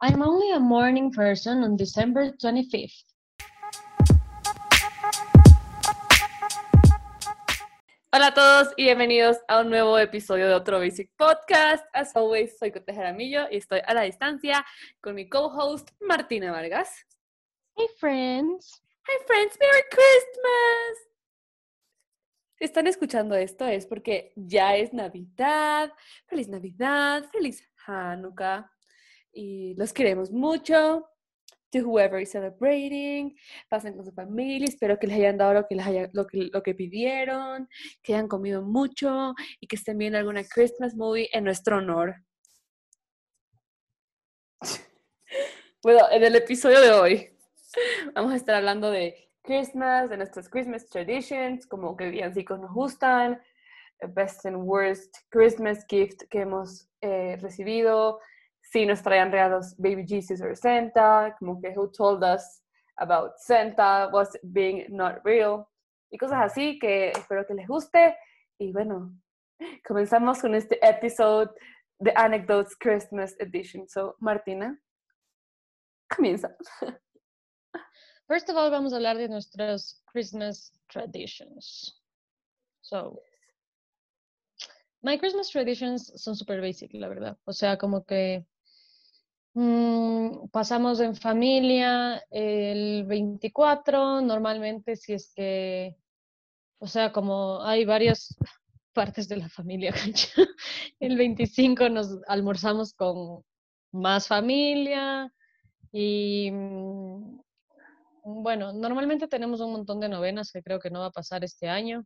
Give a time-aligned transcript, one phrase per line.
[0.00, 3.02] I'm only a morning person on December 25th.
[8.12, 11.84] Hola a todos y bienvenidos a un nuevo episodio de otro Basic Podcast.
[11.92, 14.64] As always, soy Cote Jaramillo y estoy a la distancia
[15.00, 16.90] con mi co-host Martina Vargas.
[17.74, 18.80] Hey friends.
[19.04, 21.08] Hi friends, Merry Christmas.
[22.54, 25.92] Si están escuchando esto es porque ya es Navidad.
[26.28, 28.70] Feliz Navidad, feliz Hanukkah.
[29.38, 31.08] Y los queremos mucho.
[31.70, 33.36] To whoever is celebrating,
[33.68, 36.48] pasen con su familia, espero que les hayan dado lo que, les haya, lo, que,
[36.50, 37.68] lo que pidieron,
[38.02, 42.16] que hayan comido mucho y que estén viendo alguna Christmas movie en nuestro honor.
[45.80, 47.30] Bueno, en el episodio de hoy
[48.12, 53.40] vamos a estar hablando de Christmas, de nuestras Christmas traditions, como que villancicos nos gustan,
[54.08, 58.18] best and worst Christmas gift que hemos eh, recibido,
[58.70, 62.62] si nos traían regalos Baby Jesus o Santa, como que who told us
[62.96, 65.68] about Santa, was being not real,
[66.10, 68.16] y cosas así que espero que les guste.
[68.58, 69.14] Y bueno,
[69.86, 71.54] comenzamos con este episodio
[71.98, 73.88] de Anecdotes Christmas Edition.
[73.88, 74.78] So, Martina,
[76.08, 76.56] comienza.
[78.26, 81.98] First of all, vamos a hablar de nuestras Christmas traditions.
[82.82, 83.22] So,
[85.02, 87.38] my Christmas traditions son super basic, la verdad.
[87.46, 88.44] O sea, como que
[89.58, 95.96] mm, pasamos en familia el 24, normalmente si es que,
[96.78, 98.36] o sea, como hay varias
[98.92, 99.92] partes de la familia,
[101.00, 103.44] el 25 nos almorzamos con
[103.92, 105.32] más familia
[105.90, 107.40] y mm,
[108.24, 111.68] bueno, normalmente tenemos un montón de novenas que creo que no va a pasar este
[111.68, 112.04] año.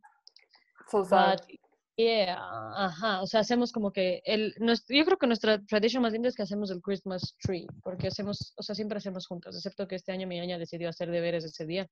[0.91, 1.59] But,
[1.95, 2.37] yeah,
[2.75, 6.29] ajá, o sea, hacemos como que el, nuestro, yo creo que nuestra tradición más linda
[6.29, 9.95] es que hacemos el Christmas tree, porque hacemos, o sea, siempre hacemos juntas, excepto que
[9.95, 11.87] este año mi ñaña decidió hacer deberes ese día,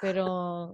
[0.00, 0.72] pero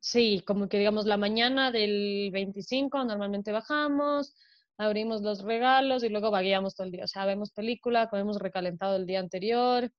[0.00, 4.34] sí, como que digamos la mañana del 25 normalmente bajamos,
[4.76, 8.96] abrimos los regalos y luego vagueamos todo el día, o sea, vemos película, comemos recalentado
[8.96, 9.90] el día anterior,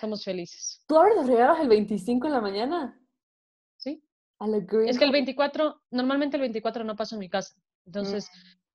[0.00, 0.84] somos felices.
[0.86, 3.00] ¿Tú abres los regalos el 25 en la mañana?
[3.76, 4.02] ¿Sí?
[4.02, 4.25] A la green
[4.86, 7.54] Es que el 24, normalmente el 24 no paso en mi casa.
[7.86, 8.30] Entonces,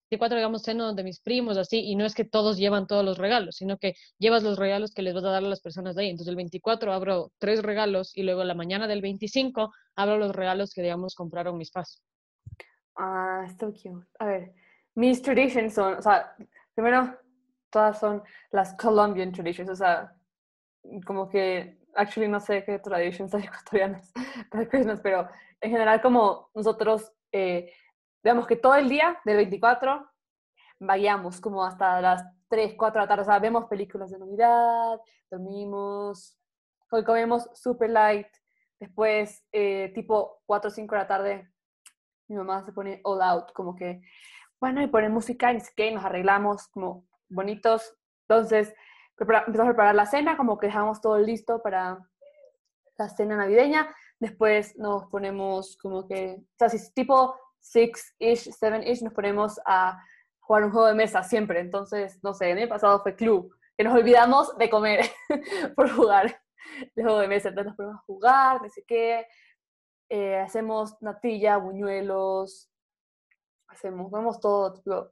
[0.10, 3.18] 24, digamos, ceno de mis primos, así, y no es que todos llevan todos los
[3.18, 6.04] regalos, sino que llevas los regalos que les vas a dar a las personas de
[6.04, 6.10] ahí.
[6.10, 10.74] Entonces, el 24 abro tres regalos y luego la mañana del 25 abro los regalos
[10.74, 12.02] que, digamos, compraron mis padres.
[12.98, 14.06] Ah, so cute.
[14.20, 14.54] A ver,
[14.96, 16.36] mis traditions son, o sea,
[16.74, 17.18] primero,
[17.70, 20.14] todas son las Colombian traditions, o sea,
[21.06, 24.12] como que, actually no sé qué traditions hay ecuatorianas
[24.50, 25.28] para Christmas, pero
[25.60, 27.74] en general como nosotros, eh,
[28.24, 30.10] digamos que todo el día del 24
[30.80, 35.00] vayamos como hasta las 3, 4 de la tarde, o sea, vemos películas de Navidad,
[35.30, 36.38] dormimos,
[36.90, 38.28] hoy comemos super light,
[38.80, 41.52] después eh, tipo 4 o 5 de la tarde
[42.32, 44.02] mi mamá se pone all out, como que,
[44.60, 47.96] bueno, y pone música y nos arreglamos como bonitos,
[48.28, 48.74] entonces
[49.22, 52.00] empezamos a preparar la cena, como que dejamos todo listo para
[52.98, 53.94] la cena navideña.
[54.20, 60.00] Después nos ponemos como que, o sea, si es tipo 6-ish, 7-ish, nos ponemos a
[60.40, 61.60] jugar un juego de mesa siempre.
[61.60, 65.06] Entonces, no sé, el año pasado fue club, que nos olvidamos de comer
[65.76, 66.42] por jugar
[66.96, 67.50] el juego de mesa.
[67.50, 69.28] Entonces nos ponemos a jugar, no sé qué.
[70.10, 72.70] Eh, hacemos natilla, buñuelos,
[73.68, 75.12] hacemos, comemos todo, tipo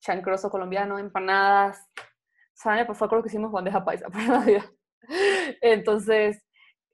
[0.00, 1.88] chancroso colombiano, empanadas.
[2.54, 4.64] O sea, el año pasado creo que hicimos bandeja paisa para Navidad.
[5.60, 6.44] Entonces,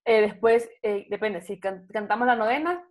[0.04, 2.84] eh, después, eh, depende, si can- cantamos la novena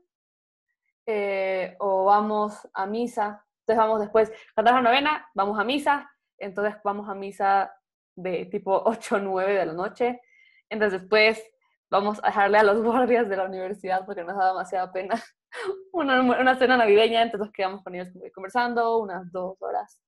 [1.06, 3.44] eh, o vamos a misa.
[3.62, 7.74] Entonces vamos después, cantamos la novena, vamos a misa, entonces vamos a misa
[8.16, 10.22] de tipo 8 o 9 de la noche.
[10.70, 11.44] Entonces después
[11.90, 15.22] vamos a dejarle a los guardias de la universidad porque nos da demasiada pena
[15.94, 20.00] una, una cena navideña, entonces quedamos con ellos conversando unas dos horas.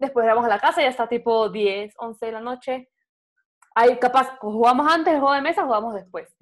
[0.00, 2.88] Después vamos a la casa, ya está tipo 10, 11 de la noche.
[3.74, 6.34] Ahí capaz, o jugamos antes el juego de mesa, jugamos después.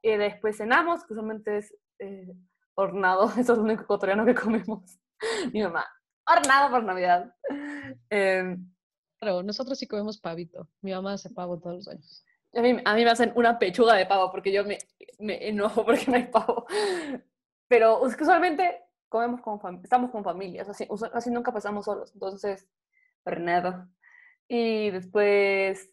[0.00, 2.32] Y después cenamos, que usualmente es eh,
[2.74, 4.98] hornado, eso es lo único ecuatoriano que comemos.
[5.52, 5.84] Mi mamá,
[6.26, 7.34] hornado por Navidad.
[8.10, 8.56] Eh,
[9.20, 10.66] Claro, nosotros sí comemos pavito.
[10.80, 12.24] Mi mamá hace pavo todos los años.
[12.54, 14.78] a, mí, a mí me hacen una pechuga de pavo porque yo me,
[15.20, 16.66] me enojo porque no hay pavo.
[17.68, 22.66] Pero usualmente comemos con estamos con familias, así, usa- así nunca pasamos solos, entonces,
[23.24, 23.88] nada.
[24.48, 25.90] Y después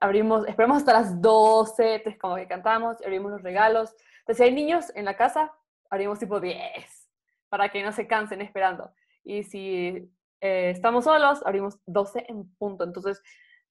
[0.00, 3.94] abrimos, esperamos hasta las 12, entonces como que cantamos, abrimos los regalos.
[4.20, 5.52] Entonces, si hay niños en la casa,
[5.90, 7.08] abrimos tipo 10,
[7.48, 8.92] para que no se cansen esperando.
[9.24, 10.10] Y si
[10.40, 12.84] eh, estamos solos, abrimos 12 en punto.
[12.84, 13.22] Entonces,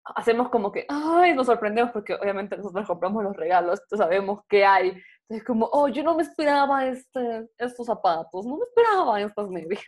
[0.04, 4.64] hacemos como que, ay, nos sorprendemos porque obviamente nosotros compramos los regalos, entonces sabemos qué
[4.64, 5.00] hay.
[5.22, 9.80] Entonces como, oh, yo no me esperaba este, estos zapatos, no me esperaba estas medias.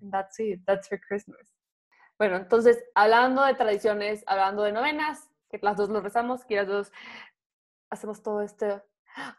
[0.10, 1.53] That's it, that's for Christmas.
[2.18, 6.68] Bueno, entonces, hablando de tradiciones, hablando de novenas, que las dos lo rezamos, que las
[6.68, 6.92] dos
[7.90, 8.82] hacemos todo este...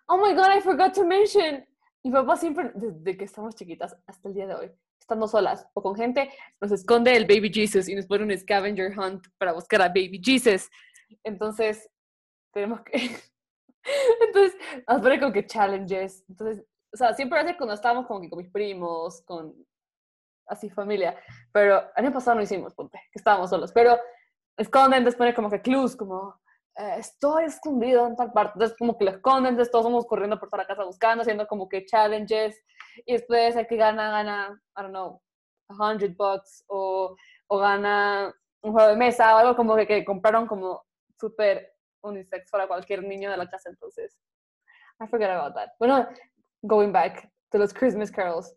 [0.08, 1.66] Oh my God, I forgot to mention.
[2.04, 5.82] Mi papá siempre, desde que estamos chiquitas hasta el día de hoy, estando solas o
[5.82, 6.30] con gente,
[6.62, 10.22] nos esconde el Baby Jesus y nos pone un scavenger hunt para buscar a Baby
[10.24, 10.70] Jesus.
[11.24, 11.90] Entonces,
[12.52, 12.94] tenemos que...
[14.28, 14.58] Entonces,
[14.88, 16.24] nos pone como que challenges.
[16.30, 19.54] Entonces, o sea, siempre hace cuando estábamos como que con mis primos, con
[20.48, 21.20] así familia.
[21.52, 23.72] Pero el año pasado no hicimos, ponte, que estábamos solos.
[23.72, 23.98] Pero
[24.58, 26.40] esconden, después pone como que clues, como
[26.78, 28.54] eh, estoy escondido en tal parte.
[28.56, 31.48] Entonces, como que lo esconden, entonces todos vamos corriendo por toda la casa buscando, haciendo
[31.48, 32.62] como que challenges.
[33.06, 35.22] Y después el que gana, gana, I don't know,
[35.70, 37.16] 100 bucks o,
[37.48, 40.84] o gana un juego de mesa o algo como que, que compraron como
[41.20, 43.70] súper unisex para cualquier niño de la casa.
[43.70, 44.18] Entonces,
[45.00, 45.72] I forget about that.
[45.80, 46.08] Bueno,
[46.62, 48.54] going back to los Christmas carols.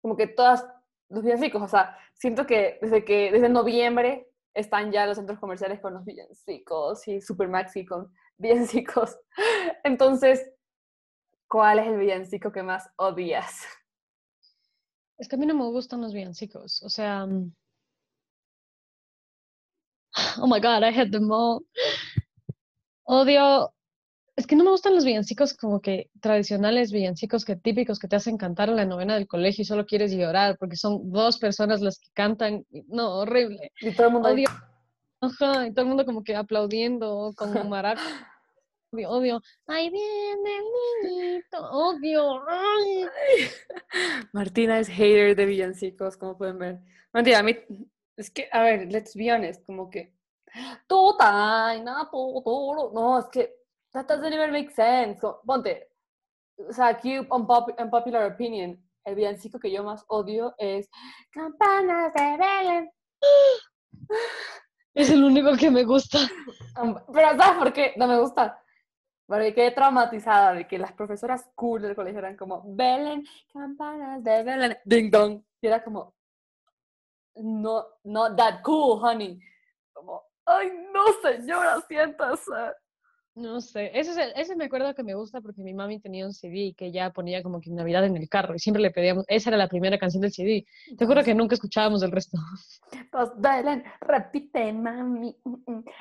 [0.00, 0.64] Como que todas
[1.10, 5.80] los villancicos, o sea, siento que desde que desde noviembre están ya los centros comerciales
[5.80, 9.16] con los villancicos y Supermaxi con villancicos.
[9.84, 10.50] Entonces,
[11.48, 13.64] ¿cuál es el villancico que más odias?
[15.18, 17.52] Es que a mí no me gustan los villancicos, o sea, mm,
[20.40, 21.64] oh my god, I hate them all.
[23.04, 23.72] Odio
[24.38, 28.14] es que no me gustan los villancicos como que tradicionales, villancicos que típicos que te
[28.14, 31.80] hacen cantar en la novena del colegio y solo quieres llorar porque son dos personas
[31.80, 32.64] las que cantan.
[32.86, 33.72] No, horrible.
[33.80, 34.28] Y todo el mundo.
[34.28, 34.48] Odio.
[35.20, 38.00] Ajá, y todo el mundo como que aplaudiendo con maraca.
[38.92, 39.42] Odio, odio.
[39.66, 41.58] Ahí viene el niñito.
[41.72, 42.40] Odio.
[42.48, 43.06] Ay.
[44.32, 46.78] Martina es hater de villancicos, como pueden ver.
[47.12, 47.56] Mentira, a mí.
[48.16, 50.14] Es que, a ver, let's be honest, como que.
[50.86, 51.16] Todo.
[51.82, 53.58] No, es que
[53.92, 55.20] that doesn't even make sense.
[55.46, 55.88] Ponte,
[56.56, 60.88] o sea, aquí, un popular opinion, el villancico que yo más odio es
[61.30, 62.90] Campanas de Belén.
[64.94, 66.18] Es el único que me gusta.
[67.12, 67.94] Pero ¿sabes por qué?
[67.96, 68.60] No me gusta.
[69.28, 74.42] Porque quedé traumatizada de que las profesoras cool del colegio eran como Belén, campanas de
[74.42, 75.40] Belén, ding dong.
[75.60, 76.16] Y era como,
[77.36, 79.38] no, not that cool, honey.
[79.92, 82.74] Como, ay, no, señora, siéntase.
[83.38, 86.74] No sé, ese, ese me acuerdo que me gusta porque mi mami tenía un CD
[86.76, 89.56] que ya ponía como que Navidad en el carro y siempre le pedíamos, esa era
[89.56, 90.66] la primera canción del CD.
[90.96, 92.36] Te juro que nunca escuchábamos el resto.
[93.12, 95.36] Pues bailan, repite, mami.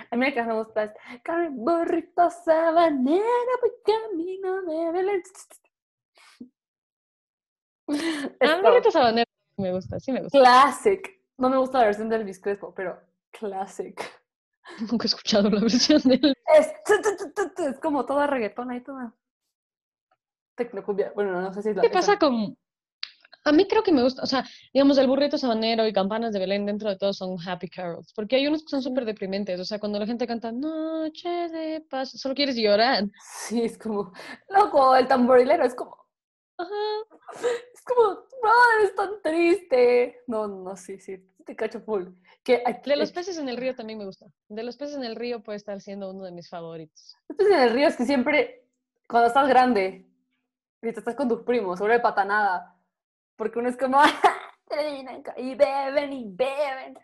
[0.10, 0.92] A mí que me gusta es,
[1.24, 3.24] carne burrito sabanera,
[3.60, 5.22] pues camino de Belén.
[8.42, 10.40] A mí burrito sabanera me gusta, sí me gusta.
[10.40, 11.22] Classic.
[11.38, 12.42] No me gusta la versión del Elvis
[12.76, 13.00] pero
[13.30, 14.27] classic.
[14.92, 16.36] Nunca he escuchado la versión de él.
[16.58, 16.68] Es,
[17.58, 19.14] es como toda reggaetona y toda
[20.58, 21.14] tecnocumbia.
[21.16, 22.58] Bueno, no sé si es la ¿Qué pasa con...?
[23.46, 24.44] A mí creo que me gusta, o sea,
[24.74, 28.36] digamos, el burrito sabanero y campanas de Belén dentro de todo son happy carols, porque
[28.36, 32.12] hay unos que son súper deprimentes, o sea, cuando la gente canta Noche de paz,
[32.12, 33.06] solo quieres llorar.
[33.22, 34.12] Sí, es como,
[34.50, 36.07] loco, el tamborilero es como...
[36.58, 37.44] Ajá.
[37.74, 40.24] Es como, no, es tan triste.
[40.28, 42.08] No, no, sí, sí, te cacho full
[42.54, 44.28] de los peces en el río también me gusta.
[44.48, 47.16] De los peces en el río puede estar siendo uno de mis favoritos.
[47.28, 48.66] Los peces en el río es que siempre,
[49.08, 50.06] cuando estás grande,
[50.82, 52.76] y te estás con tus primos, sobre patanada,
[53.36, 54.00] porque uno es como,
[55.38, 56.98] y beben y beben,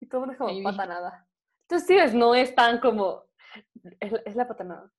[0.00, 1.26] y todo mundo es como patanada.
[1.62, 3.24] Entonces, sí, no es tan como,
[4.00, 4.92] es, la patanada.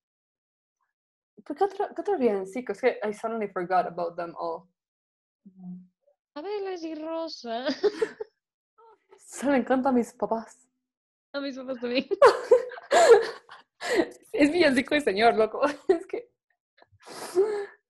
[1.46, 4.68] ¿Qué otro, qué otro Sí, Es que I suddenly forgot about them all.
[6.36, 7.66] Abelas y Rosa.
[9.18, 10.68] Se me encanta a mis papás.
[11.34, 12.08] A mis papás también.
[14.34, 15.62] es villancico de señor, loco.
[15.88, 16.32] Es que.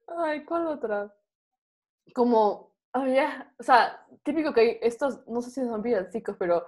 [0.08, 1.14] Ay, ¿cuál otra?
[2.14, 6.66] Como, había, o sea, típico que hay estos, no sé si son villancicos, pero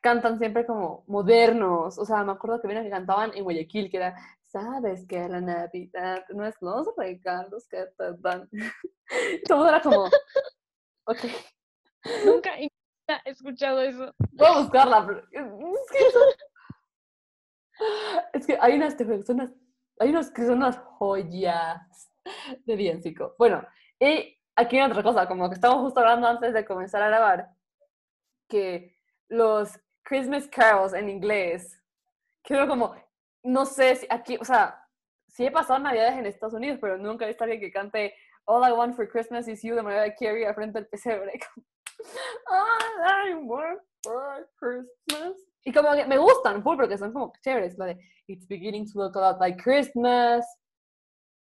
[0.00, 1.98] cantan siempre como modernos.
[1.98, 4.16] O sea, me acuerdo que vienen que cantaban en Guayaquil, que era,
[4.52, 8.48] sabes que la Navidad no es los regalos que te dan.
[9.48, 10.04] Todo era como,
[11.04, 11.18] ok.
[12.26, 12.68] Nunca, he
[13.24, 14.14] escuchado eso.
[14.32, 15.24] Voy a buscarla.
[18.32, 18.96] Es que, hay unas,
[19.98, 22.10] hay unos que son unas joyas
[22.64, 23.34] de villancico.
[23.38, 23.66] Bueno,
[23.98, 27.50] y aquí hay otra cosa, como que estamos justo hablando antes de comenzar a grabar,
[28.48, 28.96] que
[29.28, 31.80] los Christmas carols en inglés,
[32.42, 32.94] creo como,
[33.42, 34.78] no sé si aquí, o sea,
[35.28, 38.14] sí he pasado navidades en Estados Unidos, pero nunca he visto a alguien que cante
[38.44, 41.32] All I Want for Christmas is You de Mariah Carey al frente del pesebre.
[42.48, 45.36] All I want for Christmas.
[45.64, 47.78] Y como que me gustan, full, porque son como chéveres.
[47.78, 50.44] La de It's beginning to look a lot like Christmas.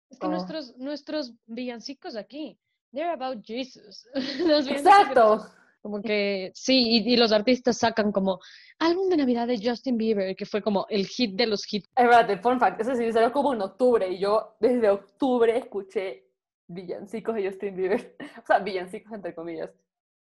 [0.10, 0.30] Es que Oh.
[0.30, 2.60] nuestros, nuestros villancicos aquí,
[2.94, 4.06] they're about Jesus.
[4.14, 5.46] Exacto.
[5.82, 8.40] Como que sí, y, y los artistas sacan como
[8.80, 11.90] álbum de Navidad de Justin Bieber, que fue como el hit de los hits.
[11.96, 16.28] Es verdad, fun fact, eso sí, salió como en octubre y yo desde octubre escuché
[16.68, 18.16] villancicos de Justin Bieber.
[18.44, 19.72] O sea, villancicos entre comillas.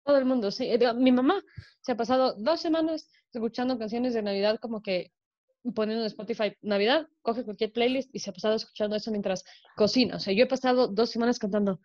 [0.04, 0.70] Todo el mundo, sí.
[0.96, 1.42] Mi mamá
[1.80, 5.12] se ha pasado dos semanas escuchando canciones de Navidad, como que
[5.74, 9.44] poniendo en Spotify Navidad, coge cualquier playlist y se ha pasado escuchando eso mientras
[9.76, 10.16] cocina.
[10.16, 11.80] O sea, yo he pasado dos semanas cantando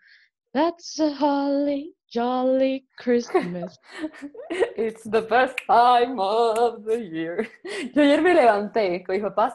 [0.53, 3.77] That's a holly, jolly Christmas.
[4.77, 7.47] It's the best time of the year.
[7.93, 9.53] Yo ayer me levanté con mis papás,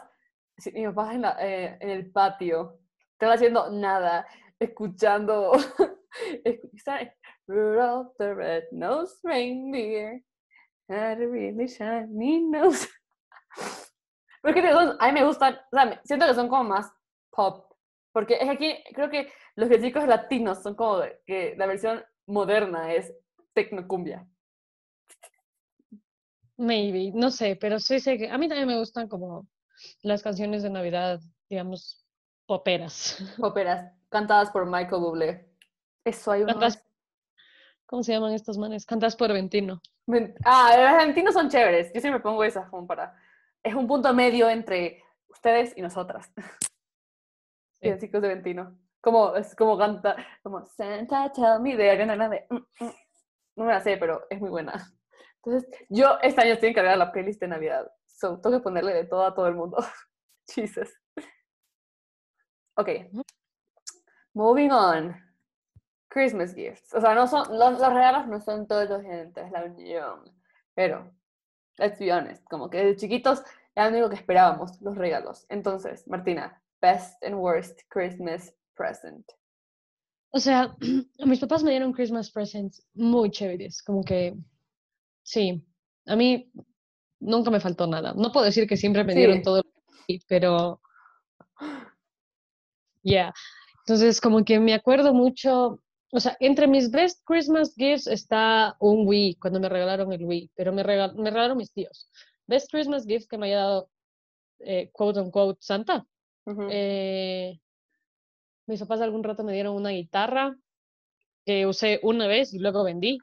[0.73, 2.79] mis papás en, la- eh, en el patio,
[3.13, 4.27] estaba haciendo nada,
[4.59, 5.53] escuchando,
[6.45, 7.11] escuchando
[7.47, 10.23] Rudolph the Red-Nosed Reindeer
[10.89, 12.89] had a really shiny nose.
[14.43, 16.91] Porque digo, a mí me gustan, o sea, siento que son como más
[17.31, 17.71] pop,
[18.13, 23.13] porque es aquí, creo que los chicos latinos son como que la versión moderna es
[23.53, 24.27] tecnocumbia.
[26.57, 29.47] Maybe, no sé, pero sí sé que a mí también me gustan como
[30.03, 32.05] las canciones de Navidad, digamos,
[32.47, 33.17] poperas.
[33.43, 35.49] óperas cantadas por Michael Bublé.
[36.05, 36.45] Eso hay.
[36.45, 36.85] Cantas-
[37.87, 38.87] ¿Cómo se llaman estos manes?
[38.87, 39.81] Cantas por Ventino.
[40.45, 41.93] Ah, los argentinos son chéveres.
[41.95, 43.17] Yo siempre pongo esas como para...
[43.63, 46.31] Es un punto medio entre ustedes y nosotras.
[47.83, 47.91] Sí.
[47.99, 48.79] chicos de Ventino.
[49.01, 52.47] Como, es como canta, como Santa tell me de Ariana Grande.
[52.51, 52.95] Mm, mm.
[53.57, 54.73] No me la sé, pero es muy buena.
[55.43, 57.91] Entonces, yo este año estoy encargada de la playlist de Navidad.
[58.07, 59.79] So, tengo que ponerle de todo a todo el mundo.
[60.49, 60.91] Jesus.
[62.77, 62.89] Ok.
[64.35, 65.31] Moving on.
[66.11, 66.93] Christmas gifts.
[66.93, 70.25] O sea, no son, los, los regalos no son todos gente, es la unión.
[70.75, 71.11] Pero,
[71.79, 73.43] let's be honest, como que de chiquitos
[73.75, 75.47] era lo único que esperábamos, los regalos.
[75.49, 79.27] Entonces, Martina, best and worst Christmas present.
[80.31, 80.77] O sea,
[81.27, 84.35] mis papás me dieron Christmas presents muy chéveres, como que
[85.23, 85.65] sí,
[86.07, 86.51] a mí
[87.21, 88.13] nunca me faltó nada.
[88.15, 89.63] No puedo decir que siempre me dieron todo,
[90.29, 90.81] pero
[93.03, 93.33] ya.
[93.87, 99.07] Entonces, como que me acuerdo mucho, o sea, entre mis best Christmas gifts está un
[99.07, 102.11] Wii, cuando me regalaron el Wii, pero me, regal- me regalaron mis tíos.
[102.47, 103.91] Best Christmas gift que me haya dado,
[104.61, 106.07] eh, quote unquote, Santa.
[106.71, 107.59] Eh,
[108.71, 110.57] mis papás algún rato me dieron una guitarra
[111.45, 113.19] que usé una vez y luego vendí,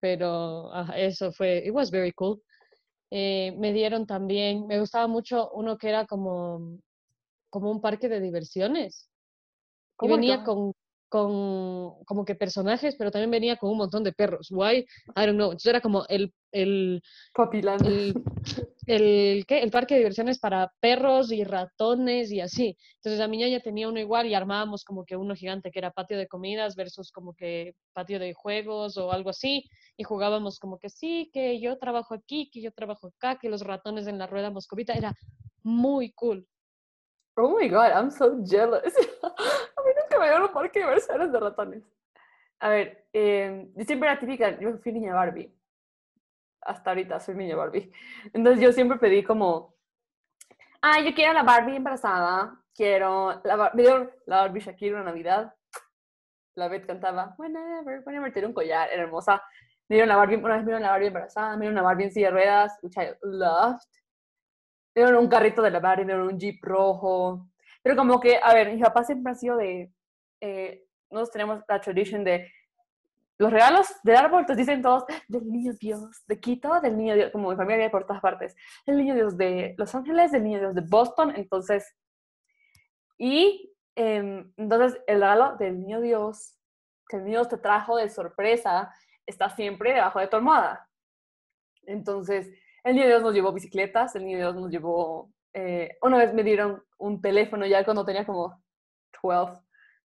[0.00, 2.42] pero eso fue, it was very cool.
[3.10, 6.78] Eh, me dieron también, me gustaba mucho uno que era como,
[7.48, 10.72] como un parque de diversiones y ¿Cómo venía con,
[11.08, 14.48] con como que personajes, pero también venía con un montón de perros.
[14.50, 14.78] Why?
[14.78, 15.52] I don't know.
[15.52, 17.00] Entonces era como el, el,
[17.32, 17.84] Papiland.
[18.86, 19.62] el, ¿qué?
[19.62, 22.76] el parque de diversiones para perros y ratones y así.
[22.96, 25.90] Entonces a mi ñaña tenía uno igual y armábamos como que uno gigante que era
[25.90, 29.64] patio de comidas versus como que patio de juegos o algo así.
[29.96, 33.62] Y jugábamos como que sí, que yo trabajo aquí, que yo trabajo acá, que los
[33.62, 34.92] ratones en la rueda moscovita.
[34.92, 35.14] Era
[35.62, 36.46] muy cool.
[37.36, 38.94] Oh my god, I'm so jealous.
[39.22, 41.82] A mí nunca me dieron un parque de diversiones de ratones.
[42.60, 45.52] A ver, eh, yo siempre era típica, yo fui niña Barbie.
[46.64, 47.90] Hasta ahorita soy niña Barbie.
[48.32, 49.74] Entonces yo siempre pedí como,
[50.82, 53.72] ah, yo quiero la Barbie embarazada, quiero la, Bar-
[54.26, 55.54] la Barbie Shakira una Navidad.
[56.56, 59.42] La Beth cantaba, whenever, whenever, tenía un collar, era hermosa.
[59.88, 62.04] Me dieron la Barbie, una vez me dieron la Barbie embarazada, me dieron una Barbie
[62.04, 63.80] en silla de ruedas, which I loved.
[64.94, 67.48] Me dieron un carrito de la Barbie, me dieron un Jeep rojo.
[67.82, 69.92] Pero como que, a ver, mis papás siempre han sido de,
[70.40, 72.50] eh, nosotros tenemos la tradición de
[73.38, 77.32] los regalos del árbol, te dicen todos del niño Dios de Quito, del niño Dios,
[77.32, 78.54] como mi familia hay por todas partes,
[78.86, 81.96] del niño Dios de Los Ángeles, del niño Dios de Boston, entonces,
[83.18, 86.58] y em, entonces el regalo del niño Dios,
[87.08, 88.94] que el niño Dios te trajo de sorpresa,
[89.26, 90.88] está siempre debajo de tu almohada.
[91.86, 92.50] Entonces,
[92.84, 96.42] el niño Dios nos llevó bicicletas, el niño Dios nos llevó, eh, una vez me
[96.42, 98.62] dieron un teléfono ya cuando tenía como
[99.22, 99.60] 12,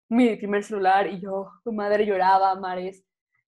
[0.08, 3.04] mi primer celular y yo, mi madre lloraba, mares.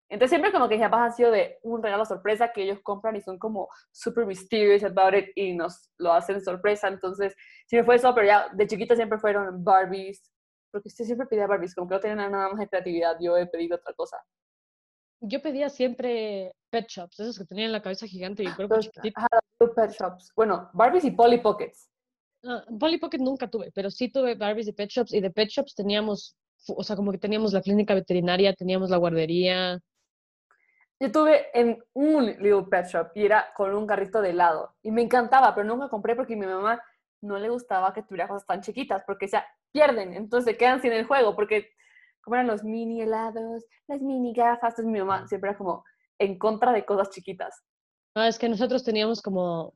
[0.10, 3.16] Entonces siempre como que mis papás han sido de un regalo sorpresa que ellos compran
[3.16, 6.88] y son como super mysterious about it y nos lo hacen sorpresa.
[6.88, 7.36] Entonces
[7.68, 10.32] siempre fue eso, pero ya de chiquita siempre fueron Barbies,
[10.72, 13.46] porque usted siempre pedía Barbies, como que no tenían nada más de creatividad, yo he
[13.46, 14.18] pedido otra cosa.
[15.22, 19.20] Yo pedía siempre pet shops, esos que tenían la cabeza gigante y el cuerpo chiquitito.
[19.20, 19.28] ajá,
[19.75, 20.32] pet shops.
[20.36, 21.89] Bueno, Barbies y Polly Pockets.
[22.80, 25.13] Polly Pocket nunca tuve, pero sí tuve Barbies y Pet Shops.
[25.13, 26.38] Y de Pet Shops teníamos,
[26.68, 29.80] o sea, como que teníamos la clínica veterinaria, teníamos la guardería.
[31.00, 34.75] Yo tuve en un Little Pet Shop y era con un carrito de helado.
[34.82, 36.82] Y me encantaba, pero nunca compré porque mi mamá
[37.22, 39.39] no le gustaba que tuviera cosas tan chiquitas porque se
[39.72, 41.70] pierden, entonces se quedan sin el juego porque
[42.22, 45.84] como eran los mini helados, las mini gafas, entonces mi mamá siempre era como
[46.18, 47.63] en contra de cosas chiquitas.
[48.15, 49.74] Ah, es que nosotros teníamos como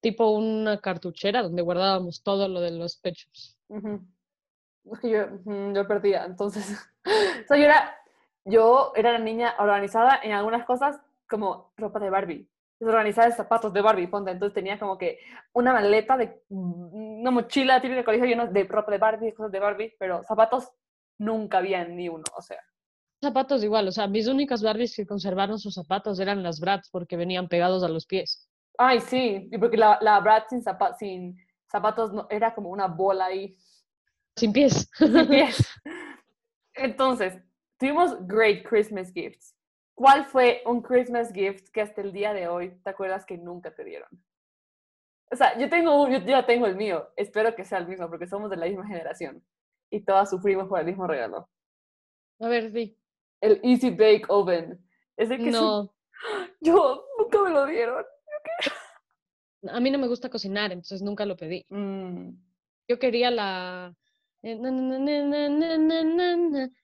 [0.00, 3.56] tipo una cartuchera donde guardábamos todo lo de los pechos.
[3.68, 5.26] Es que yo,
[5.72, 6.76] yo perdía, entonces,
[7.06, 7.96] o sea, yo era,
[8.44, 12.48] yo era la niña organizada en algunas cosas como ropa de Barbie
[12.88, 14.30] organizar zapatos de Barbie, ponte.
[14.30, 15.18] Entonces tenía como que
[15.52, 19.60] una maleta de una mochila típica de colegio llena de ropa de Barbie, cosas de
[19.60, 20.70] Barbie, pero zapatos
[21.18, 22.60] nunca había ni uno, o sea.
[23.22, 27.16] Zapatos igual, o sea, mis únicas Barbies que conservaron sus zapatos eran las Bratz porque
[27.16, 28.50] venían pegados a los pies.
[28.76, 30.62] Ay, sí, y porque la, la Bratz sin,
[30.98, 31.36] sin
[31.70, 33.56] zapatos no, era como una bola ahí.
[34.36, 34.90] Sin pies.
[34.98, 35.66] Sin pies.
[36.74, 37.38] Entonces,
[37.84, 39.54] tuvimos great Christmas gifts.
[39.94, 43.74] ¿Cuál fue un Christmas gift que hasta el día de hoy te acuerdas que nunca
[43.74, 44.08] te dieron?
[45.30, 47.10] O sea, yo tengo yo ya tengo el mío.
[47.14, 49.44] Espero que sea el mismo porque somos de la misma generación
[49.90, 51.50] y todas sufrimos por el mismo regalo.
[52.40, 52.98] A ver, sí.
[53.42, 54.82] El Easy Bake Oven.
[55.16, 55.94] Que no.
[56.62, 58.02] Yo nunca me lo dieron.
[59.68, 61.66] A mí no me gusta cocinar, entonces nunca lo pedí.
[61.68, 62.30] Mm.
[62.88, 63.94] Yo quería la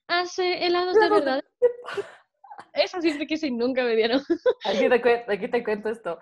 [0.07, 1.43] hace helados de verdad.
[2.73, 4.21] Eso siempre quise y nunca me dieron.
[4.65, 6.19] Aquí te, cuento, aquí te cuento esto.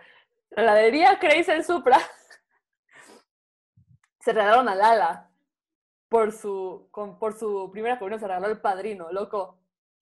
[0.51, 1.99] La heladería Crazy en Supra
[4.19, 5.31] se regalaron a Lala
[6.09, 9.59] por su, por su primera comunión, se regaló el padrino, loco.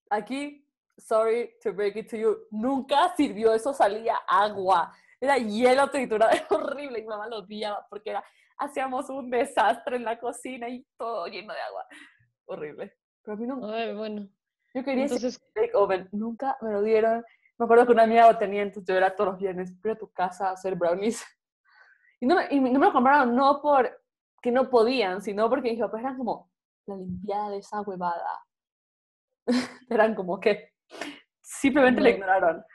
[0.10, 0.66] Aquí,
[0.98, 4.94] sorry to break it to you, nunca sirvió eso, salía agua.
[5.20, 7.00] Era hielo triturado, era horrible.
[7.00, 8.24] Y mi mamá lo odiaba porque era,
[8.58, 11.86] hacíamos un desastre en la cocina y todo lleno de agua.
[12.46, 12.94] Horrible.
[13.24, 13.72] Pero a mí no.
[13.72, 14.28] Ay, bueno.
[14.74, 15.40] Yo quería entonces,
[15.74, 17.24] oven, nunca me lo dieron.
[17.58, 19.98] Me acuerdo que una amiga lo tenía, entonces yo era todos los viernes, fui a
[19.98, 21.24] tu casa a hacer brownies.
[22.20, 25.80] Y no, me, y no me lo compraron no porque no podían, sino porque mis
[25.80, 26.50] papás eran como
[26.88, 28.44] la limpiada de esa huevada.
[29.88, 30.72] eran como que
[31.40, 32.66] simplemente le ignoraron.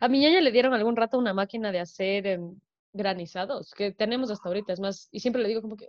[0.00, 2.60] A mi niña le dieron algún rato una máquina de hacer em,
[2.92, 4.72] granizados que tenemos hasta ahorita.
[4.72, 5.88] Es más, y siempre le digo como que,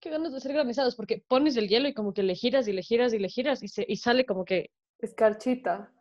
[0.00, 2.72] qué ganas de hacer granizados, porque pones el hielo y como que le giras y
[2.72, 4.70] le giras y le giras y, se, y sale como que...
[4.98, 5.92] Escarchita.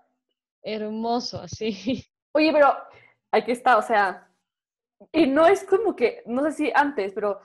[0.62, 2.04] Hermoso, así.
[2.34, 2.76] Oye, pero
[3.32, 4.30] aquí está, o sea,
[5.12, 7.40] y no es como que, no sé si antes, pero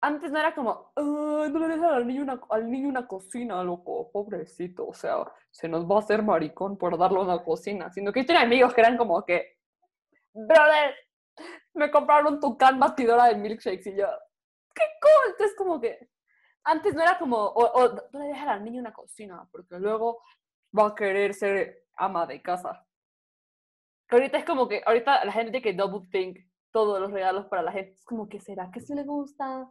[0.00, 4.10] antes no era como, no le dejan al niño, una, al niño una cocina, loco,
[4.10, 8.20] pobrecito, o sea, se nos va a hacer maricón por darle una cocina, sino que
[8.20, 9.58] yo tenía amigos que eran como que,
[10.34, 10.94] brother,
[11.74, 14.06] me compraron tu can batidora de milkshakes y yo,
[14.74, 15.30] qué cool.
[15.30, 16.08] Entonces como que
[16.64, 20.22] antes no era como, o, o no le dejar al niño una cocina, porque luego
[20.76, 22.86] va a querer ser ama de casa.
[24.08, 26.38] Que ahorita es como que, ahorita la gente que double think
[26.72, 27.92] todos los regalos para la gente.
[27.92, 29.70] Es como que, ¿será que sí le gusta?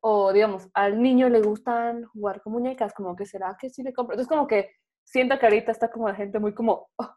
[0.00, 3.92] O digamos, al niño le gustan jugar con muñecas, como que, ¿será que sí le
[3.92, 4.14] compra?
[4.14, 4.72] Entonces como que
[5.04, 7.14] siento que ahorita está como la gente muy como oh,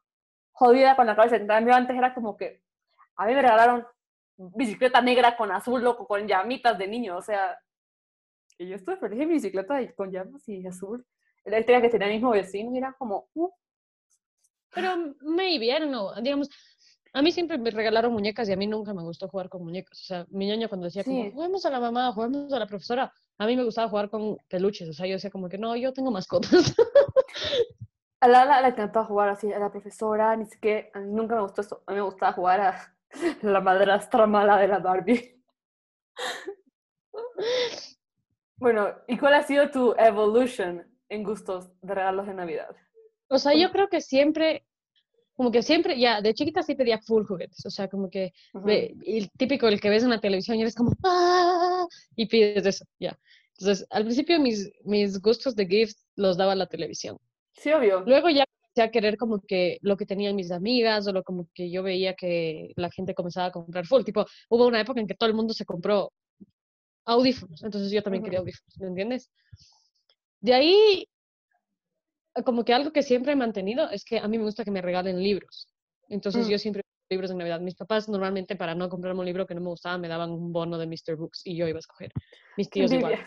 [0.52, 1.38] jodida con la cabeza.
[1.38, 2.62] En cambio antes era como que,
[3.15, 3.86] a mí me regalaron
[4.38, 7.58] bicicleta negra con azul, loco, con llamitas de niño, o sea,
[8.58, 11.06] y yo estuve feliz en bicicleta con llamas y azul.
[11.46, 13.50] La historia que tenía el mismo vecino era como, uh.
[14.74, 16.50] Pero maybe, I don't know, digamos,
[17.15, 20.02] a mí siempre me regalaron muñecas y a mí nunca me gustó jugar con muñecas.
[20.02, 23.13] O sea, mi niño cuando decía como, juguemos a la mamá, juguemos a la profesora,
[23.38, 24.89] a mí me gustaba jugar con peluches.
[24.89, 26.76] O sea, yo decía como que no, yo tengo mascotas.
[28.19, 31.41] A Lala le encantaba jugar así a la profesora, ni siquiera, a mí nunca me
[31.41, 31.84] gustó eso.
[31.86, 32.92] A mí me gustaba jugar a
[33.41, 35.41] la madrastra mala de la Barbie.
[38.58, 42.76] bueno, ¿y cuál ha sido tu evolution en gustos de regalos de Navidad?
[43.28, 44.65] O sea, yo creo que siempre,
[45.36, 48.32] como que siempre, ya, de chiquita sí pedía full juguetes, o sea, como que
[49.06, 51.86] el típico, el que ves en la televisión y eres como, ¡ah!
[52.15, 53.17] Y pides eso, ya.
[53.58, 57.17] Entonces, al principio mis, mis gustos de gifts los daba la televisión.
[57.54, 58.02] Sí, obvio.
[58.02, 58.45] Luego ya
[58.81, 62.15] a querer como que lo que tenían mis amigas o lo como que yo veía
[62.15, 64.03] que la gente comenzaba a comprar full.
[64.03, 66.12] Tipo, hubo una época en que todo el mundo se compró
[67.05, 69.29] audífonos, entonces yo también quería audífonos, ¿me entiendes?
[70.39, 71.05] De ahí,
[72.45, 74.81] como que algo que siempre he mantenido es que a mí me gusta que me
[74.81, 75.67] regalen libros.
[76.09, 76.59] Entonces yo mm.
[76.59, 77.62] siempre libros de Navidad.
[77.62, 80.51] Mis papás normalmente para no comprarme un libro que no me gustaba me daban un
[80.51, 81.15] bono de Mr.
[81.15, 82.12] Books y yo iba a escoger.
[82.57, 83.19] Mis tíos igual.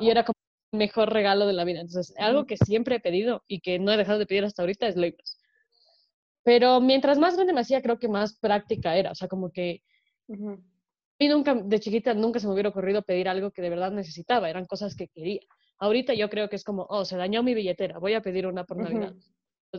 [0.00, 0.34] Y era como
[0.74, 1.80] mejor regalo de la vida.
[1.80, 4.86] Entonces, algo que siempre he pedido y que no he dejado de pedir hasta ahorita
[4.86, 5.38] es libros.
[6.42, 9.12] Pero mientras más grande me hacía, creo que más práctica era.
[9.12, 9.82] O sea, como que
[10.30, 10.34] a
[11.18, 14.50] mí nunca, de chiquita, nunca se me hubiera ocurrido pedir algo que de verdad necesitaba.
[14.50, 15.40] Eran cosas que quería.
[15.78, 18.64] Ahorita yo creo que es como, oh, se dañó mi billetera, voy a pedir una
[18.64, 19.14] por Navidad.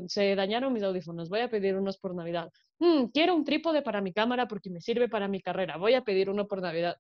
[0.08, 2.52] se dañaron mis audífonos, voy a pedir unos por Navidad.
[2.80, 6.04] Mm, quiero un trípode para mi cámara porque me sirve para mi carrera, voy a
[6.04, 6.98] pedir uno por Navidad.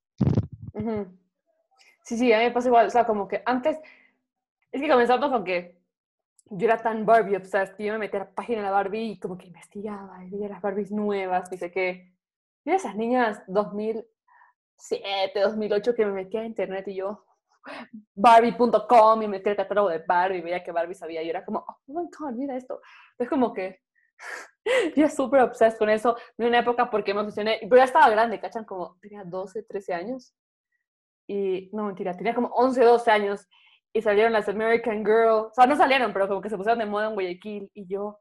[2.06, 3.80] Sí, sí, a mí me pasa igual, o sea, como que antes,
[4.72, 5.80] es que comenzamos con que
[6.52, 9.13] yo era tan Barbie obsessed que yo me metía a la página de la Barbie
[9.13, 12.13] y como que investigaba y veía las Barbies nuevas, dice que,
[12.63, 17.26] mira esas niñas 2007, 2008 que me metía a internet y yo,
[18.13, 21.65] Barbie.com y metía el catálogo de Barbie veía que Barbie sabía y yo era como,
[21.68, 22.82] oh my god, mira esto.
[23.18, 23.82] Es como que
[24.96, 28.39] yo súper obsessed con eso en una época porque me obsesioné, pero ya estaba grande,
[28.39, 28.65] ¿cachan?
[28.65, 30.36] Como tenía 12, 13 años.
[31.28, 33.48] Y no, mentira, tenía como 11, 12 años
[33.94, 35.48] y salieron las American Girl.
[35.48, 38.20] O sea, no salieron, pero como que se pusieron de moda en Guayaquil y yo,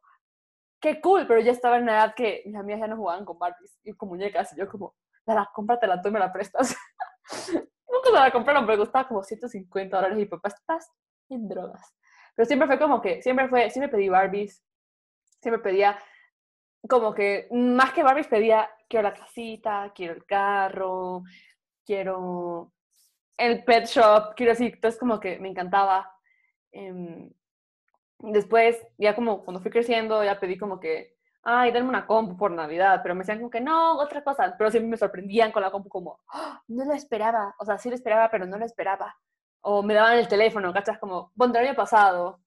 [0.81, 3.38] qué cool, pero ya estaba en una edad que mis amigas ya no jugaban con
[3.38, 4.95] Barbies y con muñecas y yo como,
[5.27, 6.77] la cómpratela tú y me la prestas.
[7.88, 10.90] Nunca se la compraron, pero costaba como 150 dólares y papá, estás
[11.31, 11.95] en drogas.
[12.37, 14.62] Pero siempre fue como que, siempre fue, siempre pedí Barbies,
[15.40, 15.99] siempre pedía
[16.88, 21.23] como que, más que Barbies pedía, quiero la casita, quiero el carro,
[21.87, 22.73] quiero
[23.37, 26.11] el pet shop, quiero decir, entonces como que me encantaba.
[26.73, 27.31] Em,
[28.18, 32.51] después, ya como cuando fui creciendo, ya pedí como que, ay, denme una compu por
[32.51, 35.70] Navidad, pero me decían como que no, otra cosa, pero siempre me sorprendían con la
[35.70, 36.62] compu como, ¡Ah!
[36.68, 39.16] no lo esperaba, o sea, sí lo esperaba, pero no lo esperaba.
[39.62, 40.99] O me daban el teléfono, ¿cachas?
[40.99, 42.40] Como, bueno, el año pasado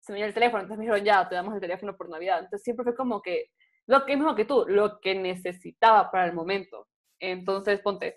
[0.00, 2.38] se me dio el teléfono, entonces me dijeron, ya, te damos el teléfono por Navidad.
[2.38, 3.50] Entonces siempre fue como que,
[3.86, 6.88] lo que mismo que tú, lo que necesitaba para el momento.
[7.18, 8.16] Entonces, ponte,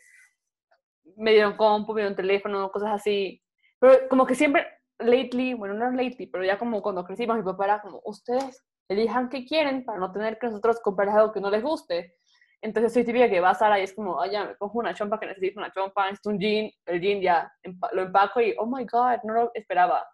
[1.18, 3.42] me dieron compu, me dieron teléfono, cosas así.
[3.80, 4.68] Pero como que siempre,
[5.00, 9.30] lately, bueno, no lately, pero ya como cuando crecimos, mi papá era como, ustedes elijan
[9.30, 12.16] qué quieren para no tener que nosotros comprar algo que no les guste.
[12.62, 14.94] Entonces soy típica que va a Sara y es como, ay, ya, me cojo una
[14.94, 17.52] chompa que necesito una chompa, es un jean, el jean ya
[17.94, 20.06] lo empaco y, oh my god, no lo esperaba.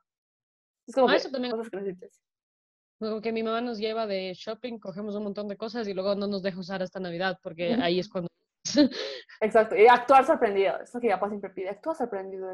[0.86, 2.22] Es como ah, eso también cosas que necesites.
[3.00, 6.14] Como que mi mamá nos lleva de shopping, cogemos un montón de cosas y luego
[6.16, 8.30] no nos deja usar hasta Navidad, porque ahí es cuando
[9.42, 12.52] Exacto, y actuar sorprendido, eso que ya papá siempre pide, actúa sorprendido,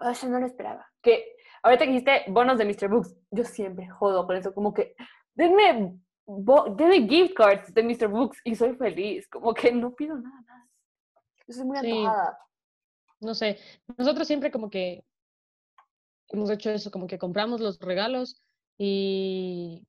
[0.00, 0.86] oh, eso no lo esperaba.
[1.02, 2.88] Que ahorita que dijiste bonos de Mr.
[2.88, 4.94] Books, yo siempre jodo con eso, como que
[5.34, 8.08] denme, denme gift cards de Mr.
[8.08, 10.68] Books y soy feliz, como que no pido nada más.
[11.46, 12.38] Yo soy muy antojada.
[13.20, 13.58] No sé,
[13.96, 15.04] nosotros siempre como que
[16.28, 18.42] hemos hecho eso, como que compramos los regalos
[18.76, 19.86] y,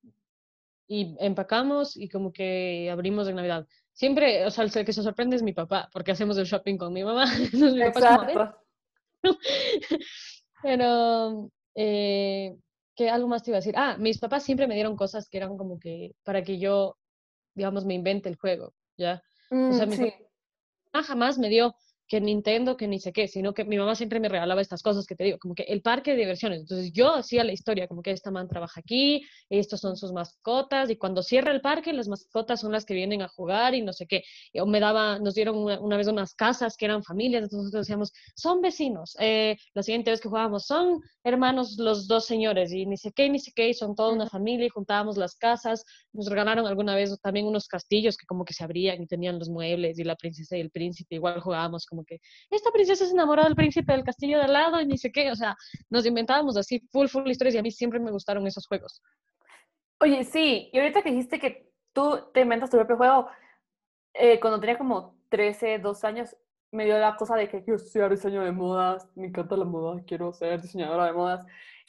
[0.87, 5.37] y empacamos y como que abrimos de Navidad siempre, o sea, el que se sorprende
[5.37, 7.25] es mi papá, porque hacemos el shopping con mi mamá.
[7.87, 8.55] Exacto.
[10.61, 12.55] Pero, eh,
[12.95, 13.75] ¿qué algo más te iba a decir?
[13.77, 16.97] Ah, mis papás siempre me dieron cosas que eran como que para que yo,
[17.55, 19.23] digamos, me invente el juego, ¿ya?
[19.49, 20.11] o sea, mm, mi
[20.91, 21.75] papá jamás me dio
[22.07, 25.05] que Nintendo, que ni sé qué, sino que mi mamá siempre me regalaba estas cosas
[25.07, 26.61] que te digo, como que el parque de diversiones.
[26.61, 30.89] Entonces yo hacía la historia, como que esta man trabaja aquí, estos son sus mascotas,
[30.89, 33.93] y cuando cierra el parque, las mascotas son las que vienen a jugar y no
[33.93, 34.23] sé qué.
[34.53, 38.13] Y me daba, nos dieron una, vez unas casas que eran familias, entonces nosotros decíamos,
[38.35, 39.15] son vecinos.
[39.19, 43.29] Eh, la siguiente vez que jugábamos, son hermanos los dos señores, y ni sé qué,
[43.29, 45.83] ni sé qué, y son toda una familia, y juntábamos las casas.
[46.13, 49.49] Nos regalaron alguna vez también unos castillos que como que se abrían y tenían los
[49.49, 52.19] muebles, y la princesa y el príncipe, igual jugábamos como que
[52.51, 55.31] esta princesa se enamoró del príncipe del castillo de al lado y ni sé qué,
[55.31, 55.55] o sea,
[55.89, 59.01] nos inventábamos así full, full historias y a mí siempre me gustaron esos juegos.
[59.99, 63.29] Oye, sí, y ahorita que dijiste que tú te inventas tu propio juego,
[64.13, 66.35] eh, cuando tenía como 13, 2 años,
[66.71, 70.03] me dio la cosa de que quiero estudiar diseño de modas, me encanta la moda,
[70.05, 71.45] quiero ser diseñadora de modas.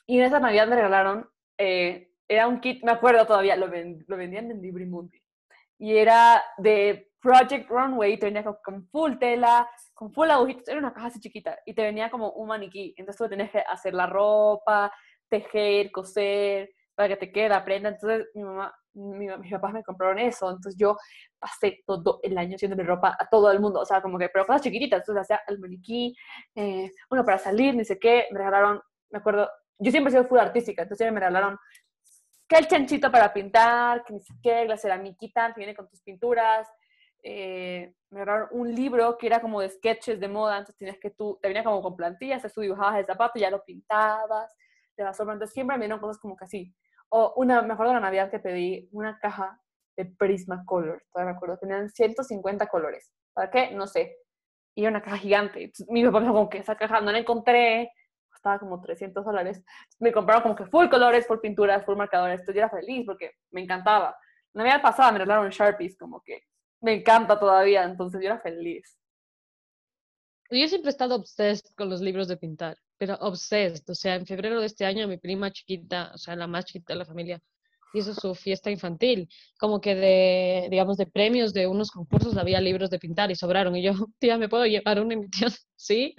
[0.07, 4.17] Y en esa Navidad me regalaron, eh, era un kit, me acuerdo todavía, lo, lo
[4.17, 5.21] vendían en Librimundi.
[5.79, 10.93] Y era de Project Runway, te venía con, full tela, con full agujitos, era una
[10.93, 12.95] caja así chiquita y te venía como un maniquí.
[12.97, 14.93] Entonces tú tenías que hacer la ropa,
[15.29, 17.89] tejer, coser, para que te quede la prenda.
[17.89, 20.49] Entonces mi mamá, mi, mis papás me compraron eso.
[20.49, 20.97] Entonces yo
[21.41, 23.81] pasé todo el año haciéndole ropa a todo el mundo.
[23.81, 25.01] O sea, como que, pero cosas chiquititas.
[25.01, 26.15] Entonces hacía el maniquí,
[26.55, 28.29] eh, bueno, para salir, ni sé qué.
[28.31, 30.83] Me regalaron, me acuerdo, yo siempre he sido full artística.
[30.83, 31.59] Entonces me regalaron
[32.49, 36.01] que el chanchito para pintar, que ni sé qué, la ceramiquita que viene con tus
[36.03, 36.69] pinturas
[37.23, 41.11] eh, me regalaron un libro que era como de sketches de moda, entonces tenías que
[41.11, 44.55] tú, te venía como con plantillas, tú dibujabas el zapato ya lo pintabas,
[44.97, 46.75] de la sombra, entonces siempre me dieron cosas como que así.
[47.11, 49.61] O una, me acuerdo de la Navidad que pedí una caja
[49.97, 53.13] de Prismacolor, todavía me acuerdo, tenían 150 colores.
[53.33, 53.71] ¿Para qué?
[53.73, 54.17] No sé.
[54.75, 55.73] Y era una caja gigante.
[55.89, 57.91] mi papá me dijo como que esa caja no la encontré,
[58.31, 59.63] costaba como 300 dólares.
[59.99, 62.41] Me compraron como que full colores, full pinturas, full marcadores.
[62.41, 64.17] Entonces yo era feliz porque me encantaba.
[64.53, 66.43] La Navidad pasada me regalaron Sharpies, como que
[66.81, 68.99] me encanta todavía, entonces yo era feliz.
[70.51, 73.89] Yo siempre he estado obsessed con los libros de pintar, pero obsessed.
[73.91, 76.93] O sea, en febrero de este año mi prima chiquita, o sea, la más chiquita
[76.93, 77.41] de la familia,
[77.93, 82.91] hizo su fiesta infantil, como que de, digamos, de premios de unos concursos había libros
[82.91, 83.75] de pintar y sobraron.
[83.77, 85.15] Y yo, tía, ¿me puedo llevar una?
[85.15, 85.27] Y
[85.77, 86.15] sí.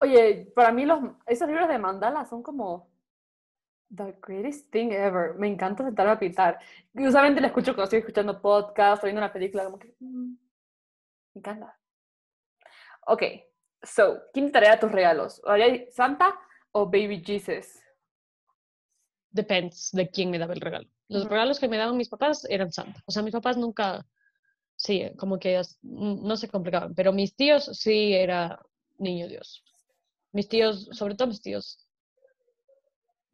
[0.00, 2.90] Oye, para mí los, esos libros de mandala son como
[3.90, 5.34] the greatest thing ever.
[5.38, 6.58] Me encanta sentarme a pintar.
[6.94, 10.36] Y usualmente la escucho cuando estoy escuchando podcast o viendo una película, como que mm,
[11.34, 11.78] me encanta.
[13.06, 13.22] Ok,
[13.82, 15.40] so, ¿quién te traerá tus regalos?
[15.90, 16.38] ¿Santa
[16.72, 17.78] o Baby Jesus?
[19.30, 20.88] Depends de quién me daba el regalo.
[21.08, 23.00] Los regalos que me daban mis papás eran Santa.
[23.06, 24.04] O sea, mis papás nunca,
[24.74, 28.60] sí, como que no se complicaban, pero mis tíos sí era
[28.98, 29.62] niño Dios.
[30.32, 31.85] Mis tíos, sobre todo mis tíos,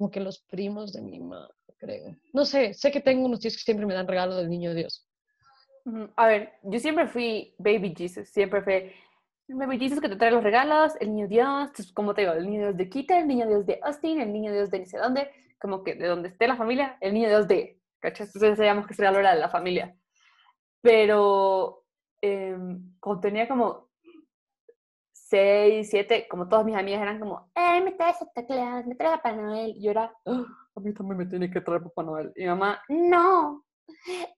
[0.03, 2.17] como que los primos de mi mamá, creo.
[2.33, 5.09] No sé, sé que tengo unos tíos que siempre me dan regalo del niño Dios.
[6.17, 8.97] A ver, yo siempre fui Baby Jesus, siempre fue
[9.47, 12.62] Baby Jesus que te trae los regalos, el niño Dios, como te digo, el niño
[12.62, 15.31] Dios de Kita, el niño Dios de Austin, el niño Dios de ni sé dónde,
[15.61, 18.27] como que de donde esté la familia, el niño Dios de, ¿cachai?
[18.27, 19.95] Entonces sabíamos que ese regalo era de la familia.
[20.81, 21.85] Pero
[22.21, 22.57] eh,
[22.99, 23.92] cuando tenía como
[25.33, 29.14] seis, siete, como todas mis amigas eran como, eh, me traes esta clase, me traes
[29.14, 29.73] a Papá Noel.
[29.77, 30.45] Y yo era, ah,
[30.77, 32.33] a mí también me tiene que traer Papá Noel.
[32.37, 33.64] Y mamá, no,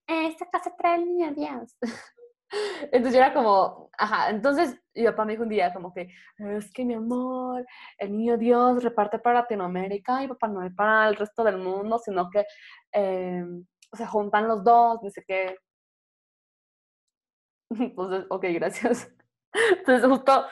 [0.06, 1.76] esta casa trae el niño Dios.
[2.92, 6.72] Entonces yo era como, ajá, entonces mi papá me dijo un día como que, es
[6.72, 7.66] que mi amor,
[7.98, 12.30] el niño Dios reparte para Latinoamérica y Papá Noel para el resto del mundo, sino
[12.30, 12.44] que
[12.92, 15.56] em, se juntan los dos, dice que...
[17.70, 19.10] Entonces, ok, gracias.
[19.78, 20.44] Entonces justo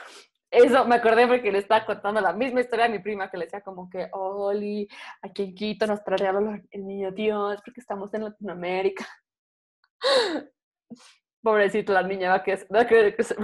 [0.53, 3.45] eso me acordé porque le estaba contando la misma historia a mi prima que le
[3.45, 4.87] decía como que, Oli,
[5.21, 6.29] aquí en Quito nos trae
[6.69, 9.07] el niño Dios porque estamos en Latinoamérica.
[11.41, 12.81] Pobrecito, la niña va a, crecer, va,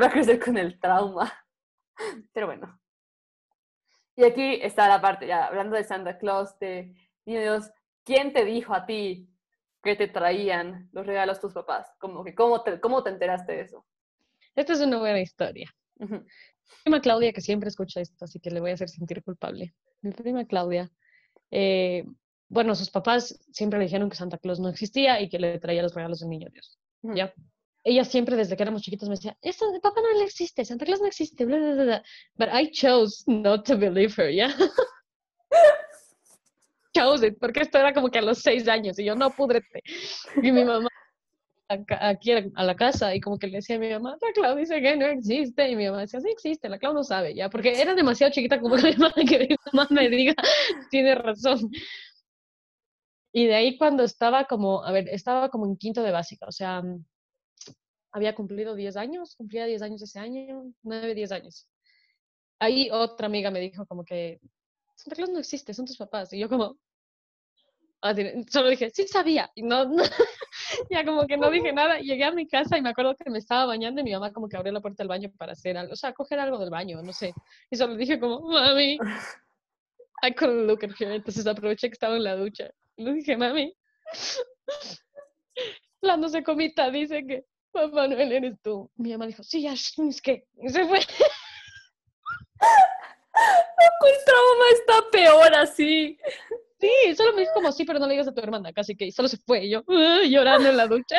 [0.06, 1.34] a crecer, con el trauma.
[2.32, 2.80] Pero bueno.
[4.16, 6.94] Y aquí está la parte, ya hablando de Santa Claus, de
[7.26, 7.72] Niño Dios,
[8.04, 9.30] ¿quién te dijo a ti
[9.82, 11.92] que te traían los regalos tus papás?
[11.98, 13.86] Como que, ¿cómo te, cómo te enteraste de eso?
[14.56, 15.74] Esta es una buena historia.
[16.84, 19.74] Prima Claudia, que siempre escucha esto, así que le voy a hacer sentir culpable.
[20.02, 20.92] Mi prima Claudia,
[21.52, 22.06] eh,
[22.48, 25.84] bueno, sus papás siempre le dijeron que Santa Claus no existía y que le traía
[25.84, 26.80] los regalos del niño Dios.
[27.04, 27.34] ¿ya?
[27.84, 31.08] Ella siempre, desde que éramos chiquitos, me decía, Esto, papá no existe, Santa Claus no
[31.08, 32.04] existe, bla, bla, bla.
[32.36, 34.50] But I chose not to believe her, ¿ya?
[36.94, 39.82] chose it, porque esto era como que a los seis años y yo, no, pudrete.
[40.42, 40.89] Y mi mamá
[41.70, 44.82] aquí a la casa y como que le decía a mi mamá, la Clau dice
[44.82, 45.70] que no existe.
[45.70, 48.60] Y mi mamá decía, sí existe, la Clau no sabe, ya, porque era demasiado chiquita
[48.60, 48.76] como
[49.30, 50.34] que mi mamá me diga,
[50.90, 51.70] tiene razón.
[53.32, 56.52] Y de ahí cuando estaba como, a ver, estaba como en quinto de básica, o
[56.52, 56.82] sea,
[58.12, 61.68] había cumplido 10 años, cumplía 10 años ese año, 9, 10 años.
[62.60, 64.40] Ahí otra amiga me dijo como que,
[64.96, 66.34] Santa Claus no existe, son tus papás.
[66.34, 66.78] Y yo como,
[68.50, 69.52] solo dije, sí sabía.
[69.56, 69.86] Y no,
[70.90, 72.00] ya como que no dije nada.
[72.00, 74.48] Llegué a mi casa y me acuerdo que me estaba bañando y mi mamá como
[74.48, 77.02] que abrió la puerta del baño para hacer algo, o sea, coger algo del baño,
[77.02, 77.34] no sé.
[77.70, 78.98] Y solo dije como, mami,
[80.22, 81.12] I couldn't look at her.
[81.12, 82.70] Entonces aproveché que estaba en la ducha.
[82.96, 83.74] Y le dije, mami,
[86.02, 88.90] la no se comita dice que Papá Noel eres tú.
[88.96, 90.48] Mi mamá dijo, sí, ya, es que.
[90.62, 91.00] Y se fue.
[93.40, 96.18] El trauma está peor así.
[96.80, 99.12] Sí, solo me dijo como sí, pero no le digas a tu hermana, casi que
[99.12, 99.70] solo se fue.
[99.70, 99.84] Yo
[100.26, 101.18] llorando en la ducha.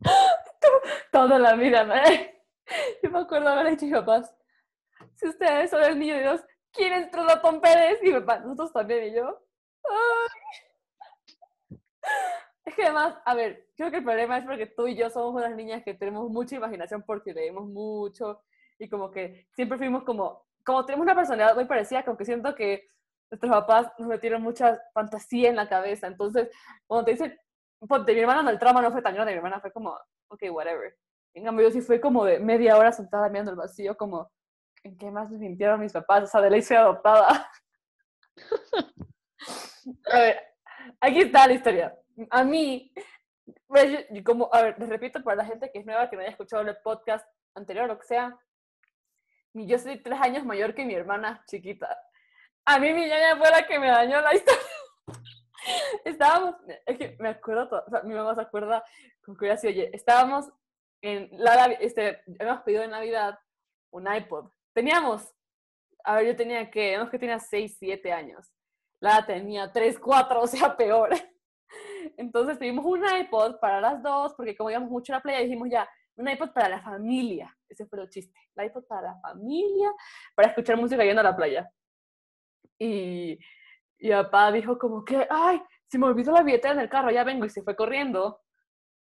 [1.12, 1.94] Toda la vida, ¿no?
[3.02, 4.34] Yo me acuerdo haber dicho papás,
[5.16, 6.40] si ustedes son el niño de Dios,
[6.72, 7.98] ¿quién a Tom Pérez?
[8.02, 9.38] Y papá, nosotros también, y yo.
[9.84, 10.58] Ay.
[12.64, 15.34] Es que además, a ver, creo que el problema es porque tú y yo somos
[15.34, 18.40] unas niñas que tenemos mucha imaginación porque leemos mucho
[18.78, 22.54] y como que siempre fuimos como, como tenemos una personalidad muy parecida, como que siento
[22.54, 22.88] que
[23.32, 26.06] nuestros papás nos metieron mucha fantasía en la cabeza.
[26.06, 26.50] Entonces,
[26.86, 27.38] cuando te dicen,
[27.80, 30.94] de mi hermana el trauma no fue tan grande, mi hermana fue como, ok, whatever.
[31.34, 34.30] En yo sí fue como de media hora sentada mirando el vacío, como,
[34.84, 36.24] ¿en qué más me mintieron mis papás?
[36.24, 37.50] O sea, de ley soy adoptada.
[40.12, 40.40] a ver,
[41.00, 41.98] aquí está la historia.
[42.28, 42.92] A mí,
[43.66, 46.32] pues, como, a ver, les repito para la gente que es nueva, que no haya
[46.32, 48.38] escuchado el podcast anterior o lo que sea,
[49.54, 51.98] yo soy tres años mayor que mi hermana chiquita.
[52.64, 54.62] A mí mi ñaña fue la que me dañó la historia.
[56.04, 58.84] Estábamos, es que me acuerdo todo, o sea, mi mamá se acuerda
[59.24, 60.50] con así, oye, estábamos
[61.02, 63.38] en la, este, hemos pedido en Navidad
[63.92, 64.50] un iPod.
[64.72, 65.32] Teníamos,
[66.04, 68.52] a ver, yo tenía que, no que tenía 6, 7 años.
[69.00, 71.10] La tenía 3, 4, o sea, peor.
[72.16, 75.68] Entonces pedimos un iPod para las dos, porque como íbamos mucho a la playa, dijimos
[75.70, 77.56] ya, un iPod para la familia.
[77.68, 78.38] Ese fue el chiste.
[78.54, 79.92] El iPod para la familia,
[80.34, 81.70] para escuchar música yendo a la playa.
[82.78, 83.38] Y,
[83.98, 87.24] y papá dijo como que, ay, se me olvidó la billetera en el carro, ya
[87.24, 88.40] vengo y se fue corriendo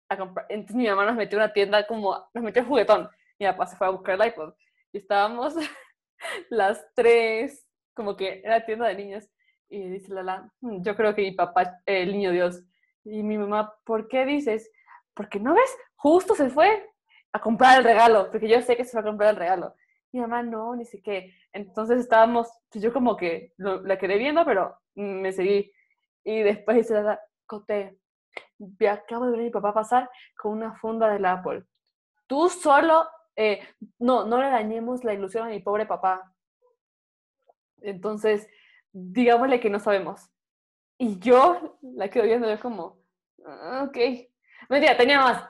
[0.09, 0.47] a comprar.
[0.49, 3.09] Entonces mi mamá nos metió una tienda como, nos metió el juguetón.
[3.39, 4.55] Mi papá se fue a buscar el iPod.
[4.93, 5.55] Y estábamos
[6.51, 9.29] las tres, como que era tienda de niños.
[9.69, 12.63] Y dice Lala, "Mm, yo creo que mi papá, el niño Dios.
[13.05, 14.71] Y mi mamá, ¿por qué dices?
[15.15, 16.89] Porque no ves, justo se fue
[17.33, 19.75] a comprar el regalo, porque yo sé que se fue a comprar el regalo.
[20.13, 21.35] Mi mamá, no, ni sé qué.
[21.53, 25.71] Entonces estábamos, pues yo como que lo- la quedé viendo, pero me seguí.
[26.25, 26.95] Y después dice
[27.47, 27.99] Cote,
[28.91, 31.65] acabo de ver a mi papá pasar con una funda del Apple.
[32.27, 33.61] Tú solo, eh,
[33.99, 36.35] no, no le dañemos la ilusión a mi pobre papá.
[37.83, 38.49] Entonces,
[38.93, 40.29] digámosle que no sabemos.
[40.99, 42.99] Y yo la quedo viendo, yo como,
[43.47, 43.99] "Ah, ok.
[44.69, 45.45] Mentira, tenía más.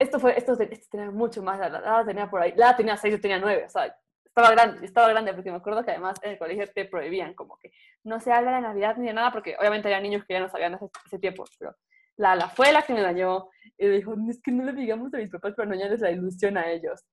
[0.00, 1.60] Esto fue, esto, esto tenía mucho más.
[1.60, 2.52] La, la, tenía por ahí.
[2.56, 3.66] La tenía seis, yo tenía nueve.
[3.66, 6.86] O sea, estaba grande, estaba grande porque me acuerdo que además en el colegio te
[6.86, 7.72] prohibían como que
[8.04, 10.48] no se habla de Navidad ni de nada porque obviamente había niños que ya no
[10.48, 11.44] sabían ese, ese tiempo.
[11.58, 11.76] Pero
[12.16, 15.30] la fue la que me dañó y dijo, es que no le digamos a mis
[15.30, 17.04] papás para no dañarles la ilusión a ellos.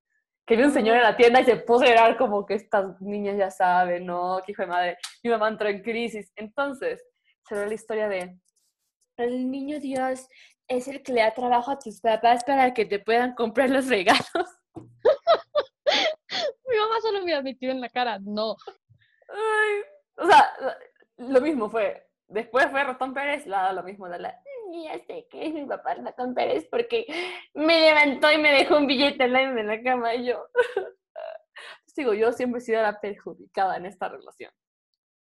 [0.46, 3.02] Que vi un señor en la tienda y se puso a llorar como que estas
[3.02, 4.98] niñas ya saben, no, que hijo de madre.
[5.24, 6.32] Mi mamá entró en crisis.
[6.36, 7.06] Entonces,
[7.48, 8.38] se ve la historia de
[9.18, 10.28] el niño Dios
[10.68, 13.88] es el que le da trabajo a tus papás para que te puedan comprar los
[13.88, 14.26] regalos.
[16.68, 18.56] Mi mamá solo me admitió en la cara, no.
[19.30, 19.82] Ay,
[20.18, 20.54] o sea,
[21.18, 22.06] lo mismo fue.
[22.28, 24.42] Después fue Ratón Pérez, la, lo mismo de la.
[24.84, 27.06] Ya sé que es mi papá Ratón Pérez porque
[27.54, 30.46] me levantó y me dejó un billete en la, en la cama y yo.
[31.98, 34.52] Digo, yo siempre he sido la perjudicada en esta relación.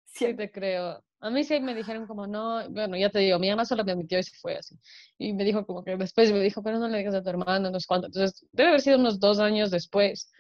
[0.06, 1.04] Sí te creo.
[1.24, 3.94] A mí sí me dijeron como, no, bueno, ya te digo, mi mamá solo me
[3.94, 4.78] admitió y se fue así.
[5.18, 7.72] Y me dijo como que después me dijo, pero no le digas a tu hermano,
[7.72, 8.08] no sé cuánto.
[8.08, 10.34] Entonces, debe haber sido unos dos años después.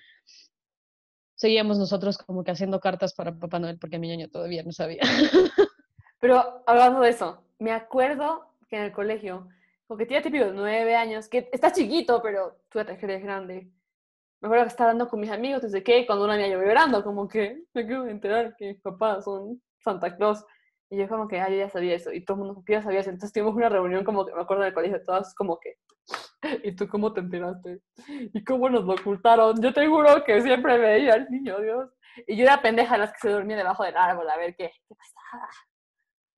[1.35, 5.03] Seguíamos nosotros como que haciendo cartas para Papá Noel porque mi niño todavía no sabía.
[6.19, 9.47] Pero hablando de eso, me acuerdo que en el colegio,
[9.87, 13.71] porque tenía típico nueve años, que está chiquito, pero tú ya te crees grande.
[14.41, 17.03] Me acuerdo que estaba hablando con mis amigos, desde que cuando una niña yo llorando,
[17.05, 20.45] como que me de enterar que mis papás son Santa Claus.
[20.93, 22.13] Y yo como que, ah, yo ya sabía eso.
[22.13, 23.09] Y todo el mundo que ya sabía eso.
[23.09, 25.79] Entonces tuvimos una reunión como que, me acuerdo del colegio, todas como que,
[26.63, 27.81] ¿y tú cómo te enteraste?
[28.07, 29.59] ¿Y cómo nos lo ocultaron?
[29.59, 31.89] Yo te juro que siempre veía al niño Dios.
[32.27, 34.93] Y yo era pendeja las que se dormía debajo del árbol a ver qué, qué
[34.93, 35.49] pasaba.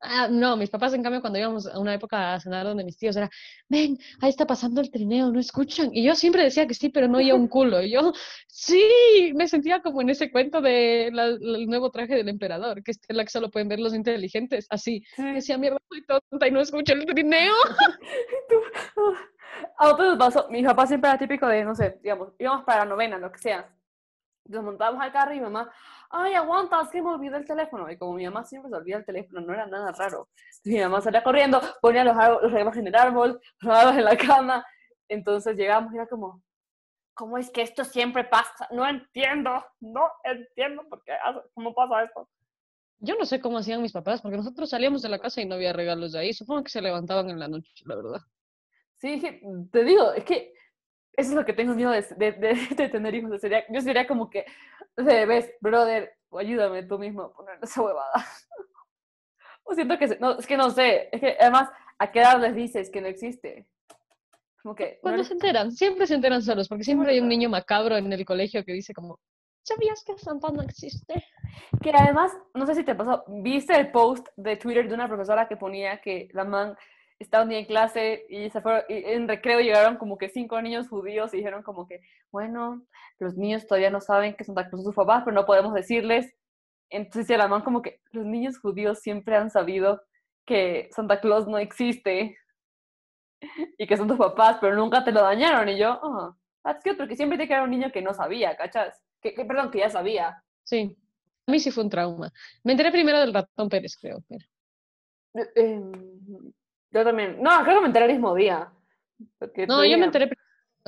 [0.01, 2.97] Ah, no, mis papás, en cambio, cuando íbamos a una época a cenar donde mis
[2.97, 3.29] tíos, era,
[3.69, 5.89] ven, ahí está pasando el trineo, ¿no escuchan?
[5.93, 7.81] Y yo siempre decía que sí, pero no oía un culo.
[7.81, 8.13] Y yo,
[8.47, 12.83] sí, me sentía como en ese cuento de la- la- el nuevo traje del emperador,
[12.83, 15.03] que es la que solo pueden ver los inteligentes, así.
[15.15, 15.23] Sí.
[15.33, 17.53] Decía, mierda, soy tonta y no escucho el trineo.
[19.77, 22.79] A otros nos pasó, mi papá siempre era típico de, no sé, digamos, íbamos para
[22.79, 23.69] la novena, lo que sea.
[24.47, 25.71] Nos montábamos al carro y mi mamá,
[26.15, 27.89] ay, aguanta, es que me olvidé el teléfono.
[27.91, 30.29] Y como mi mamá siempre se olvida el teléfono, no era nada raro.
[30.63, 34.17] Mi mamá salía corriendo, ponía los, los regalos en el árbol, los regalos en la
[34.17, 34.65] cama.
[35.07, 36.41] Entonces llegamos y era como,
[37.13, 38.67] ¿cómo es que esto siempre pasa?
[38.71, 42.29] No entiendo, no entiendo por qué, hace- cómo pasa esto.
[42.99, 45.55] Yo no sé cómo hacían mis papás, porque nosotros salíamos de la casa y no
[45.55, 46.33] había regalos de ahí.
[46.33, 48.21] Supongo que se levantaban en la noche, la verdad.
[48.95, 49.21] Sí,
[49.71, 50.53] te digo, es que
[51.17, 53.39] eso es lo que tengo miedo de, de, de- de tener hijos.
[53.41, 54.45] Sería, yo sería como que,
[54.97, 58.11] ves, brother, ayúdame tú mismo a poner esa huevada.
[59.63, 62.55] o siento que, no, es que no sé, es que además, ¿a qué edad les
[62.55, 63.67] dices que no existe?
[64.61, 67.27] Como que, no Cuando eres- se enteran, siempre se enteran solos, porque siempre hay un
[67.27, 69.19] niño macabro en el colegio que dice como,
[69.63, 71.23] ¿sabías que Santa no existe?
[71.81, 75.47] que además, no sé si te pasó, ¿viste el post de Twitter de una profesora
[75.47, 76.75] que ponía que la man
[77.19, 80.61] estaba un día en clase y, se fue, y en recreo llegaron como que cinco
[80.61, 82.01] niños judíos y dijeron como que,
[82.31, 82.85] bueno,
[83.19, 86.33] los niños todavía no saben que Santa Claus es sus papás, pero no podemos decirles.
[86.89, 90.01] Entonces la man como que los niños judíos siempre han sabido
[90.45, 92.37] que Santa Claus no existe
[93.77, 95.69] y que son tus papás, pero nunca te lo dañaron.
[95.69, 98.55] Y yo, oh, that's good, porque siempre te que era un niño que no sabía,
[98.57, 99.01] ¿cachas?
[99.21, 100.43] Que, que, perdón, que ya sabía.
[100.63, 100.95] Sí,
[101.47, 102.31] a mí sí fue un trauma.
[102.63, 104.45] Me enteré primero del ratón Pérez, creo, pero...
[105.35, 105.91] Eh, em,
[106.99, 107.41] yo también.
[107.41, 108.71] No, creo que me enteré el mismo día.
[109.39, 110.29] porque No, yo tenía- me enteré,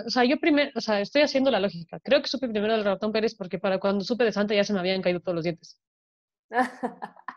[0.06, 2.00] o sea, yo primero, o sea, estoy haciendo la lógica.
[2.02, 4.74] Creo que supe primero del ratón Pérez porque para cuando supe de Santa ya se
[4.74, 5.82] me habían caído todos los dientes.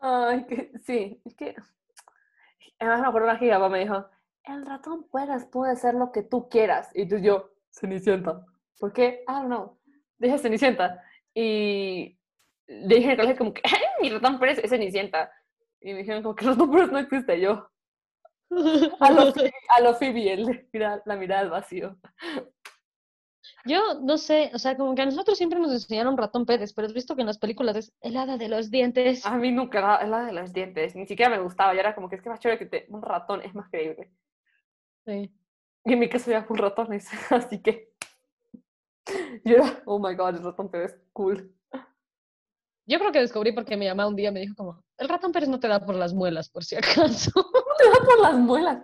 [0.00, 1.54] Ay, que, sí, es que.
[2.78, 4.06] Además, me acuerdo una papá me dijo:
[4.44, 6.90] El ratón puedes, puede ser lo que tú quieras.
[6.94, 8.44] Y entonces yo, Cenicienta.
[8.78, 9.24] ¿Por qué?
[9.26, 9.78] I don't know.
[10.18, 11.02] Dije Cenicienta.
[11.34, 12.18] Y
[12.66, 15.30] le dije en el colegio, como que, "Ay, mi ratón Pérez es Cenicienta.
[15.80, 17.40] Y me dijeron, como que ratón Pérez no existe.
[17.40, 17.70] Yo,
[19.00, 21.96] a lo, Phoebe- a lo Phoebe, mira, la mirada al vacío.
[23.64, 26.86] Yo no sé, o sea, como que a nosotros siempre nos enseñaron ratón Pérez, pero
[26.86, 29.26] has visto que en las películas es el hada de los dientes.
[29.26, 31.94] A mí nunca era el hada de los dientes, ni siquiera me gustaba, ya era
[31.94, 34.12] como que es que más chévere que te, un ratón es más creíble.
[35.04, 35.32] Sí.
[35.84, 37.92] Y en mi caso ya full ratones, así que
[39.44, 41.52] yo era, oh my god, el ratón Pérez, cool.
[42.86, 45.48] Yo creo que descubrí porque mi mamá un día me dijo como, el ratón Pérez
[45.48, 47.32] no te da por las muelas, por si acaso.
[47.34, 47.44] No
[47.78, 48.78] te da por las muelas.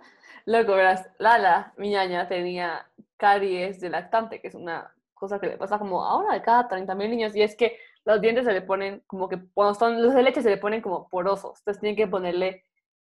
[0.45, 2.85] Loco, verás, Lala, mi ñaña, tenía
[3.15, 6.93] caries de lactante, que es una cosa que le pasa como ahora a cada 30
[6.95, 10.13] mil niños, y es que los dientes se le ponen como que cuando son los
[10.13, 12.65] de leche se le ponen como porosos, entonces tienen que ponerle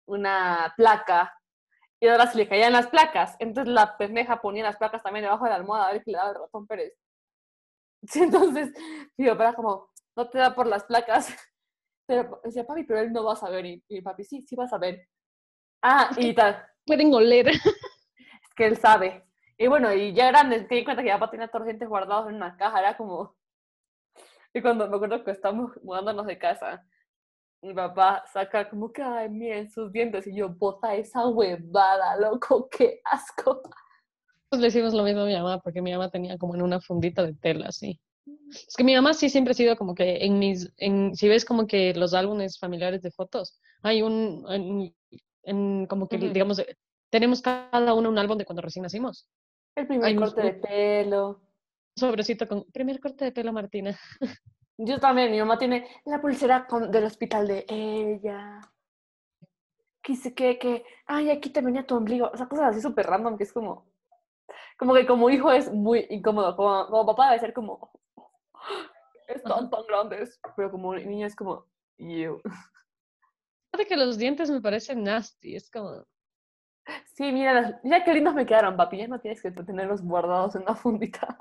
[0.06, 1.32] una placa
[2.00, 5.44] y ahora se le caían las placas, entonces la pendeja ponía las placas también debajo
[5.44, 6.94] de la almohada a ver qué le daba el ratón Pérez.
[8.14, 8.72] Entonces
[9.18, 11.28] mi papá era como, no te da por las placas,
[12.06, 14.64] pero decía, papi, pero él no va a saber, y, y papi, sí, sí va
[14.64, 15.08] a saber.
[15.82, 17.46] Ah, y tal, Pueden oler.
[17.48, 19.24] es que él sabe.
[19.56, 21.88] Y bueno, y ya grande, te di cuenta que mi papá tenía todos los dientes
[21.88, 23.36] guardados en una caja, era como...
[24.52, 26.84] Y cuando me acuerdo que estábamos mudándonos de casa,
[27.62, 32.68] mi papá saca como que, ay, miren sus dientes, y yo, bota esa huevada, loco,
[32.68, 33.62] qué asco.
[34.48, 36.80] Pues le hicimos lo mismo a mi mamá, porque mi mamá tenía como en una
[36.80, 38.00] fundita de tela, así.
[38.50, 41.44] Es que mi mamá sí siempre ha sido como que en mis, en, si ves
[41.44, 44.94] como que los álbumes familiares de fotos, hay un, en,
[45.44, 46.62] en como que, digamos,
[47.10, 49.28] tenemos cada uno un álbum de cuando recién nacimos.
[49.76, 51.40] El primer corte de pelo.
[51.96, 53.98] Sobrecito con primer corte de pelo, Martina.
[54.78, 58.60] Yo también, mi mamá tiene la pulsera con- del hospital de ella.
[60.02, 62.30] Que dice que, que, ay, aquí te venía tu ombligo.
[62.32, 63.86] O sea, cosas así súper random que es como,
[64.78, 66.56] como que como hijo es muy incómodo.
[66.56, 67.90] Como, como papá debe ser como,
[69.28, 70.40] están tan grandes.
[70.56, 71.66] Pero como niño es como,
[71.98, 72.40] you.
[73.76, 76.04] De que los dientes me parecen nasty, es como,
[77.14, 78.96] Sí, mira, mira qué lindos me quedaron, papi.
[78.98, 81.38] Ya no tienes que tenerlos guardados en una fundita.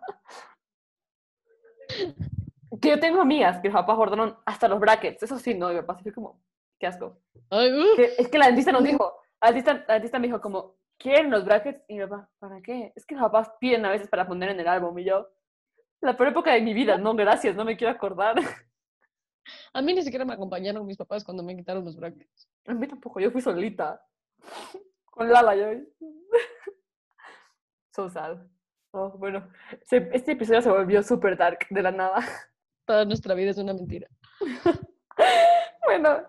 [2.82, 5.24] que yo tengo amigas que los papás guardaron hasta los brackets.
[5.24, 6.42] Eso sí, no, mi papá fue como,
[6.80, 7.18] qué asco.
[7.50, 10.40] ay, uh, que- es que la dentista nos dijo, la dentista, la dentista me dijo
[10.42, 11.84] como, ¿quieren los brackets?
[11.88, 12.94] Y mi papá, ¿para qué?
[12.96, 15.28] Es que los papás piden a veces para poner en el álbum y yo,
[16.02, 18.36] la peor época de mi vida, no, gracias, no me quiero acordar.
[19.74, 22.50] a mí ni siquiera me acompañaron mis papás cuando me quitaron los brackets.
[22.68, 24.02] A mí tampoco, yo fui solita.
[25.06, 25.66] Con Lala, yo.
[27.92, 28.38] So sad.
[28.92, 29.50] Oh, bueno,
[29.90, 32.20] este episodio se volvió súper dark de la nada.
[32.86, 34.08] Toda nuestra vida es una mentira.
[35.86, 36.22] Bueno.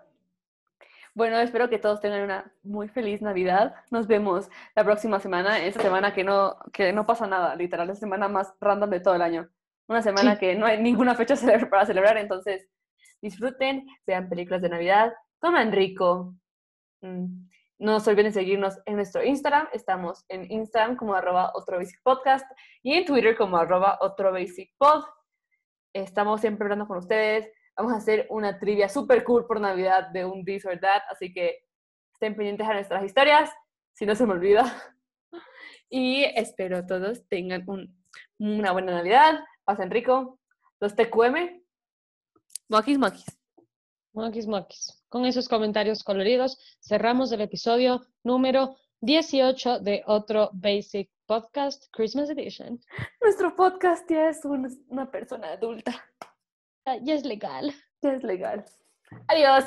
[1.13, 3.75] Bueno, espero que todos tengan una muy feliz Navidad.
[3.91, 7.97] Nos vemos la próxima semana, esta semana que no, que no pasa nada, literal, es
[7.97, 9.49] la semana más random de todo el año.
[9.91, 10.39] Una semana Sí.
[10.39, 11.35] que no hay ninguna fecha
[11.69, 12.65] para celebrar, entonces
[13.21, 16.33] disfruten, vean películas de Navidad, coman rico.
[17.01, 19.67] Mm, No se olviden seguirnos en nuestro Instagram.
[19.73, 22.45] Estamos en Instagram como arroba otro basic podcast
[22.83, 25.03] y en Twitter como arroba otro basic pod.
[25.91, 27.51] Estamos siempre hablando con ustedes.
[27.75, 31.33] Vamos a hacer una trivia super cool por Navidad de un this or that, así
[31.33, 31.65] que
[32.13, 33.51] estén pendientes a nuestras historias,
[33.93, 34.61] si no se me olvida.
[35.89, 37.93] Y espero todos tengan un-
[38.39, 40.39] una buena Navidad, pasen rico.
[40.79, 41.61] Los TQM,
[42.69, 43.25] maquis maquis.
[44.13, 45.03] Moquis, moquis.
[45.09, 52.79] Con esos comentarios coloridos, cerramos el episodio número 18 de otro Basic Podcast Christmas Edition.
[53.21, 55.93] Nuestro podcast ya es un- una persona adulta,
[57.01, 57.73] Ya es legal.
[58.01, 58.65] ya es legal.
[59.27, 59.65] Adiós.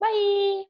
[0.00, 0.68] Bye.